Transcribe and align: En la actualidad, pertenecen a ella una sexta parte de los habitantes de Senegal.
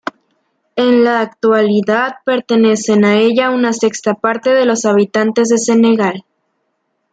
En 0.77 1.03
la 1.03 1.19
actualidad, 1.21 2.15
pertenecen 2.25 3.05
a 3.05 3.19
ella 3.19 3.51
una 3.51 3.71
sexta 3.71 4.15
parte 4.15 4.49
de 4.49 4.65
los 4.65 4.85
habitantes 4.85 5.49
de 5.49 5.59
Senegal. 5.59 6.25